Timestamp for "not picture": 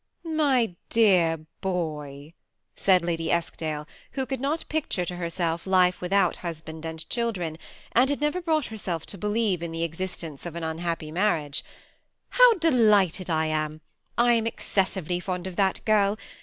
4.41-5.05